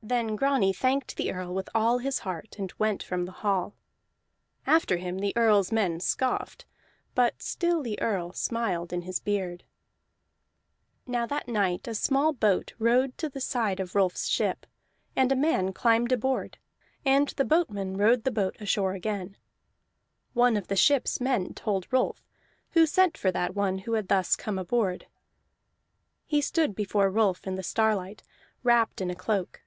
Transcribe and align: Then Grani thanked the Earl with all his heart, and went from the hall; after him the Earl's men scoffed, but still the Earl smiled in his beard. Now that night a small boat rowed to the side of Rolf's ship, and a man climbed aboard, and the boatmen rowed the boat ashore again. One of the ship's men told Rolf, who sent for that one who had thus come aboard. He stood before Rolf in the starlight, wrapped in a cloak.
Then 0.00 0.36
Grani 0.36 0.72
thanked 0.72 1.16
the 1.18 1.30
Earl 1.30 1.52
with 1.52 1.68
all 1.74 1.98
his 1.98 2.20
heart, 2.20 2.56
and 2.58 2.72
went 2.78 3.02
from 3.02 3.26
the 3.26 3.32
hall; 3.32 3.74
after 4.66 4.96
him 4.96 5.18
the 5.18 5.36
Earl's 5.36 5.70
men 5.70 6.00
scoffed, 6.00 6.64
but 7.14 7.42
still 7.42 7.82
the 7.82 8.00
Earl 8.00 8.32
smiled 8.32 8.90
in 8.90 9.02
his 9.02 9.20
beard. 9.20 9.64
Now 11.06 11.26
that 11.26 11.46
night 11.46 11.86
a 11.86 11.94
small 11.94 12.32
boat 12.32 12.72
rowed 12.78 13.18
to 13.18 13.28
the 13.28 13.40
side 13.40 13.80
of 13.80 13.94
Rolf's 13.94 14.28
ship, 14.28 14.64
and 15.14 15.30
a 15.30 15.36
man 15.36 15.74
climbed 15.74 16.10
aboard, 16.12 16.56
and 17.04 17.28
the 17.30 17.44
boatmen 17.44 17.98
rowed 17.98 18.24
the 18.24 18.30
boat 18.30 18.56
ashore 18.62 18.94
again. 18.94 19.36
One 20.32 20.56
of 20.56 20.68
the 20.68 20.76
ship's 20.76 21.20
men 21.20 21.52
told 21.52 21.86
Rolf, 21.92 22.24
who 22.70 22.86
sent 22.86 23.18
for 23.18 23.30
that 23.32 23.54
one 23.54 23.80
who 23.80 23.92
had 23.92 24.08
thus 24.08 24.36
come 24.36 24.58
aboard. 24.58 25.06
He 26.24 26.40
stood 26.40 26.74
before 26.74 27.10
Rolf 27.10 27.46
in 27.46 27.56
the 27.56 27.62
starlight, 27.62 28.22
wrapped 28.62 29.02
in 29.02 29.10
a 29.10 29.14
cloak. 29.16 29.64